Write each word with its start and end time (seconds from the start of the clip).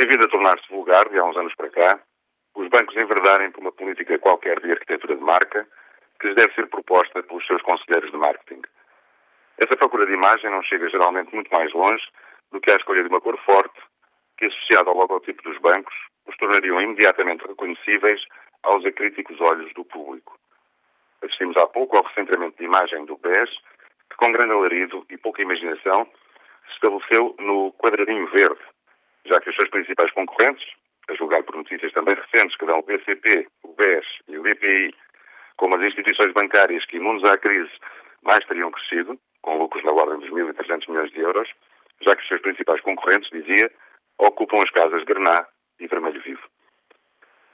tem 0.00 0.08
vindo 0.08 0.24
a 0.24 0.28
tornar-se 0.28 0.66
vulgar, 0.70 1.10
de 1.10 1.18
há 1.18 1.24
uns 1.26 1.36
anos 1.36 1.54
para 1.54 1.68
cá, 1.68 2.00
os 2.54 2.66
bancos 2.68 2.96
enverdarem 2.96 3.50
por 3.50 3.60
uma 3.60 3.70
política 3.70 4.18
qualquer 4.18 4.58
de 4.58 4.72
arquitetura 4.72 5.14
de 5.14 5.22
marca 5.22 5.68
que 6.18 6.26
lhes 6.26 6.36
deve 6.36 6.54
ser 6.54 6.68
proposta 6.68 7.22
pelos 7.22 7.46
seus 7.46 7.60
conselheiros 7.60 8.10
de 8.10 8.16
marketing. 8.16 8.62
Essa 9.58 9.76
procura 9.76 10.06
de 10.06 10.14
imagem 10.14 10.48
não 10.50 10.62
chega 10.62 10.88
geralmente 10.88 11.34
muito 11.34 11.52
mais 11.52 11.70
longe 11.74 12.02
do 12.50 12.62
que 12.62 12.70
a 12.70 12.76
escolha 12.76 13.02
de 13.02 13.10
uma 13.10 13.20
cor 13.20 13.36
forte 13.44 13.78
que, 14.38 14.46
associada 14.46 14.88
ao 14.88 14.96
logotipo 14.96 15.42
dos 15.42 15.58
bancos, 15.58 15.94
os 16.26 16.34
tornariam 16.38 16.80
imediatamente 16.80 17.46
reconhecíveis 17.46 18.24
aos 18.62 18.82
acríticos 18.86 19.38
olhos 19.38 19.70
do 19.74 19.84
público. 19.84 20.34
Assistimos 21.22 21.58
há 21.58 21.66
pouco 21.66 21.98
ao 21.98 22.04
recentramento 22.04 22.56
de 22.56 22.64
imagem 22.64 23.04
do 23.04 23.18
BES, 23.18 23.50
que 24.08 24.16
com 24.16 24.32
grande 24.32 24.54
alarido 24.54 25.04
e 25.10 25.18
pouca 25.18 25.42
imaginação 25.42 26.06
se 26.68 26.72
estabeleceu 26.72 27.36
no 27.38 27.74
quadradinho 27.74 28.26
verde, 28.28 28.60
já 29.26 29.40
que 29.40 29.50
os 29.50 29.56
seus 29.56 29.70
principais 29.70 30.10
concorrentes, 30.12 30.66
a 31.08 31.14
julgar 31.14 31.42
por 31.42 31.56
notícias 31.56 31.92
também 31.92 32.14
recentes 32.14 32.56
que 32.56 32.66
dão 32.66 32.78
o 32.78 32.82
BCP, 32.82 33.46
o 33.64 33.74
BES 33.74 34.06
e 34.28 34.38
o 34.38 34.42
BPI, 34.42 34.94
como 35.56 35.74
as 35.74 35.82
instituições 35.82 36.32
bancárias 36.32 36.84
que, 36.86 36.96
imunes 36.96 37.24
à 37.24 37.36
crise, 37.36 37.70
mais 38.22 38.44
teriam 38.46 38.70
crescido, 38.70 39.18
com 39.42 39.58
lucros 39.58 39.84
na 39.84 39.92
ordem 39.92 40.20
dos 40.20 40.30
1.300 40.30 40.88
milhões 40.88 41.10
de 41.10 41.20
euros, 41.20 41.48
já 42.00 42.14
que 42.16 42.22
os 42.22 42.28
seus 42.28 42.40
principais 42.40 42.80
concorrentes, 42.80 43.30
dizia, 43.30 43.70
ocupam 44.18 44.62
as 44.62 44.70
casas 44.70 45.04
Grená 45.04 45.46
e 45.78 45.86
Vermelho 45.86 46.20
Vivo. 46.22 46.42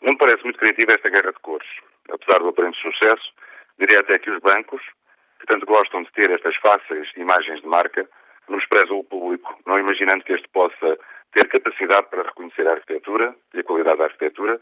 Não 0.00 0.12
me 0.12 0.18
parece 0.18 0.42
muito 0.44 0.58
criativa 0.58 0.92
esta 0.92 1.10
guerra 1.10 1.32
de 1.32 1.38
cores. 1.40 1.68
Apesar 2.10 2.38
do 2.38 2.48
aparente 2.48 2.80
sucesso, 2.80 3.32
diria 3.78 4.00
até 4.00 4.18
que 4.18 4.30
os 4.30 4.40
bancos, 4.40 4.82
que 5.40 5.46
tanto 5.46 5.66
gostam 5.66 6.02
de 6.02 6.12
ter 6.12 6.30
estas 6.30 6.56
fáceis 6.56 7.08
imagens 7.16 7.60
de 7.60 7.66
marca, 7.66 8.08
menosprezam 8.48 8.98
o 8.98 9.04
público, 9.04 9.56
não 9.66 9.78
imaginando 9.78 10.24
que 10.24 10.32
este 10.32 10.48
possa 10.48 10.98
ter 11.32 11.48
capacidade 11.48 12.08
para 12.08 12.22
reconhecer 12.22 12.66
a 12.66 12.72
arquitetura 12.72 13.34
e 13.54 13.60
a 13.60 13.64
qualidade 13.64 13.98
da 13.98 14.04
arquitetura, 14.04 14.60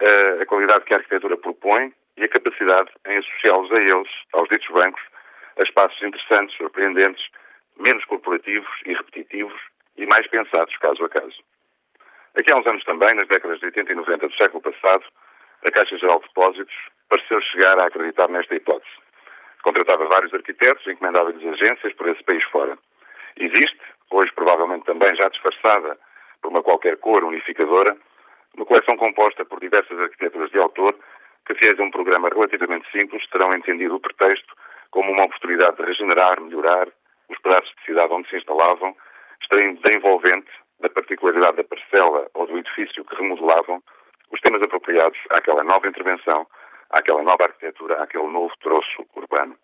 eh, 0.00 0.38
a 0.40 0.46
qualidade 0.46 0.84
que 0.84 0.94
a 0.94 0.96
arquitetura 0.96 1.36
propõe 1.36 1.92
e 2.16 2.24
a 2.24 2.28
capacidade 2.28 2.90
em 3.06 3.18
associá-los 3.18 3.72
a 3.72 3.80
eles, 3.80 4.10
aos 4.32 4.48
ditos 4.48 4.68
bancos, 4.68 5.02
a 5.58 5.62
espaços 5.62 6.02
interessantes, 6.02 6.56
surpreendentes, 6.56 7.24
menos 7.78 8.04
corporativos 8.04 8.68
e 8.86 8.94
repetitivos 8.94 9.60
e 9.96 10.06
mais 10.06 10.26
pensados 10.28 10.76
caso 10.78 11.04
a 11.04 11.08
caso. 11.08 11.42
Aqui 12.36 12.50
há 12.52 12.56
uns 12.56 12.66
anos 12.66 12.84
também, 12.84 13.14
nas 13.14 13.28
décadas 13.28 13.58
de 13.58 13.66
80 13.66 13.92
e 13.92 13.94
90 13.94 14.28
do 14.28 14.34
século 14.34 14.62
passado, 14.62 15.04
a 15.64 15.70
Caixa 15.70 15.98
Geral 15.98 16.20
de 16.20 16.28
Depósitos 16.28 16.74
pareceu 17.08 17.40
chegar 17.42 17.78
a 17.78 17.86
acreditar 17.86 18.28
nesta 18.28 18.54
hipótese. 18.54 18.90
Contratava 19.62 20.06
vários 20.06 20.32
arquitetos, 20.32 20.86
encomendava-lhes 20.86 21.44
agências 21.44 21.92
por 21.94 22.08
esse 22.08 22.22
país 22.22 22.42
fora. 22.44 22.78
Existe, 23.36 23.79
também 24.90 25.14
já 25.14 25.28
disfarçada 25.28 25.96
por 26.42 26.50
uma 26.50 26.64
qualquer 26.64 26.96
cor 26.96 27.22
unificadora, 27.22 27.96
uma 28.56 28.66
coleção 28.66 28.96
composta 28.96 29.44
por 29.44 29.60
diversas 29.60 29.96
arquiteturas 30.00 30.50
de 30.50 30.58
autor 30.58 30.96
que, 31.46 31.54
fiéis 31.54 31.78
um 31.78 31.92
programa 31.92 32.28
relativamente 32.28 32.90
simples, 32.90 33.24
terão 33.30 33.54
entendido 33.54 33.94
o 33.94 34.00
pretexto 34.00 34.52
como 34.90 35.12
uma 35.12 35.26
oportunidade 35.26 35.76
de 35.76 35.84
regenerar, 35.84 36.40
melhorar 36.40 36.88
os 37.28 37.38
pedaços 37.38 37.72
de 37.78 37.84
cidade 37.84 38.12
onde 38.12 38.28
se 38.28 38.36
instalavam, 38.36 38.96
extraindo 39.40 39.80
da 39.80 39.92
envolvente, 39.92 40.50
da 40.80 40.88
particularidade 40.88 41.58
da 41.58 41.64
parcela 41.64 42.26
ou 42.34 42.48
do 42.48 42.58
edifício 42.58 43.04
que 43.04 43.14
remodelavam, 43.14 43.80
os 44.32 44.40
temas 44.40 44.60
apropriados 44.60 45.18
àquela 45.30 45.62
nova 45.62 45.86
intervenção, 45.86 46.48
àquela 46.90 47.22
nova 47.22 47.44
arquitetura, 47.44 48.02
àquele 48.02 48.26
novo 48.26 48.52
troço 48.60 49.06
urbano. 49.14 49.54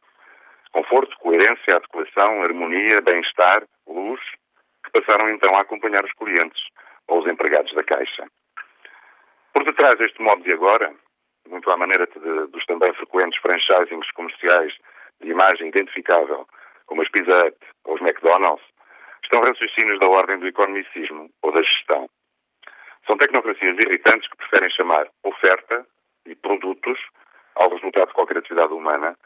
Conforto, 0.70 1.18
coerência, 1.18 1.74
adequação, 1.74 2.44
harmonia, 2.44 3.00
bem-estar, 3.00 3.64
luz, 3.88 4.20
passaram 5.00 5.28
então 5.30 5.54
a 5.54 5.60
acompanhar 5.60 6.04
os 6.04 6.12
clientes 6.12 6.60
ou 7.08 7.20
os 7.20 7.26
empregados 7.26 7.72
da 7.74 7.84
Caixa. 7.84 8.26
Por 9.52 9.64
detrás 9.64 9.98
deste 9.98 10.20
modo 10.22 10.42
de 10.42 10.52
agora, 10.52 10.94
muito 11.48 11.70
à 11.70 11.76
maneira 11.76 12.06
de, 12.06 12.46
dos 12.50 12.64
também 12.66 12.92
frequentes 12.94 13.40
franchisings 13.40 14.10
comerciais 14.12 14.72
de 15.20 15.30
imagem 15.30 15.68
identificável, 15.68 16.46
como 16.86 17.02
as 17.02 17.10
Pizza 17.10 17.44
Hut 17.44 17.56
ou 17.84 17.94
os 17.94 18.00
McDonald's, 18.00 18.64
estão 19.22 19.42
raciocínios 19.42 19.98
da 19.98 20.08
ordem 20.08 20.38
do 20.38 20.46
economicismo 20.46 21.28
ou 21.42 21.52
da 21.52 21.62
gestão. 21.62 22.08
São 23.06 23.16
tecnocracias 23.16 23.78
irritantes 23.78 24.28
que 24.28 24.36
preferem 24.36 24.70
chamar 24.70 25.08
oferta 25.24 25.86
e 26.26 26.34
produtos 26.34 26.98
ao 27.54 27.70
resultado 27.70 28.08
de 28.08 28.14
qualquer 28.14 28.38
atividade 28.38 28.72
humana 28.72 29.16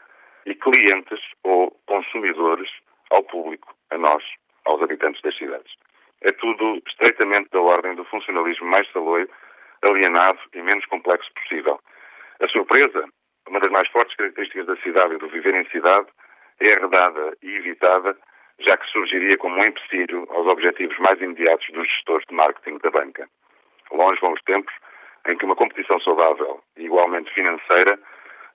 e 0.45 0.53
clientes 0.53 1.19
ou 1.43 1.71
consumidores 1.87 2.69
ao 3.09 3.23
público, 3.23 3.73
a 3.89 3.97
nós, 3.97 4.23
aos 4.65 4.81
habitantes 4.81 5.21
das 5.21 5.35
cidades. 5.37 5.73
É 6.21 6.31
tudo 6.31 6.81
estreitamente 6.87 7.49
da 7.51 7.59
ordem 7.59 7.95
do 7.95 8.05
funcionalismo 8.05 8.67
mais 8.67 8.89
saloio, 8.91 9.29
alienado 9.81 10.39
e 10.53 10.61
menos 10.61 10.85
complexo 10.85 11.31
possível. 11.33 11.79
A 12.39 12.47
surpresa, 12.47 13.05
uma 13.47 13.59
das 13.59 13.71
mais 13.71 13.87
fortes 13.89 14.15
características 14.15 14.67
da 14.67 14.75
cidade 14.77 15.15
e 15.15 15.17
do 15.17 15.27
viver 15.29 15.55
em 15.55 15.65
cidade, 15.69 16.07
é 16.59 16.67
herdada 16.67 17.35
e 17.41 17.55
evitada, 17.55 18.15
já 18.59 18.77
que 18.77 18.87
surgiria 18.87 19.37
como 19.37 19.55
um 19.55 19.65
empecilho 19.65 20.27
aos 20.29 20.45
objetivos 20.47 20.97
mais 20.99 21.19
imediatos 21.19 21.67
dos 21.73 21.87
gestores 21.87 22.27
de 22.27 22.35
marketing 22.35 22.77
da 22.77 22.91
banca. 22.91 23.27
Longe 23.91 24.21
vão 24.21 24.33
os 24.33 24.41
tempos 24.43 24.73
em 25.27 25.37
que 25.37 25.45
uma 25.45 25.55
competição 25.55 25.99
saudável 26.01 26.61
e 26.77 26.85
igualmente 26.85 27.33
financeira 27.33 27.99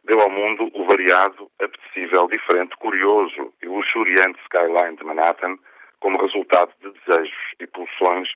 deu 0.04 0.20
ao 0.20 0.30
mundo 0.30 0.70
o 0.72 0.84
variado, 0.84 1.50
apetecível, 1.60 2.28
diferente, 2.28 2.76
curioso 2.76 3.52
e 3.62 3.66
luxuriante 3.66 4.40
skyline 4.42 4.96
de 4.96 5.04
Manhattan 5.04 5.58
como 6.00 6.20
resultado 6.20 6.72
de 6.80 6.90
desejos 6.90 7.54
e 7.60 7.66
pulsões 7.66 8.28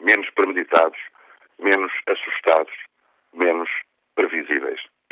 menos 0.00 0.28
premeditados, 0.30 0.98
menos 1.58 1.92
assustados, 2.06 2.74
menos 3.32 3.68
previsíveis. 4.14 4.80